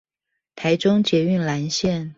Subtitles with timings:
[0.55, 2.09] 台中捷運藍線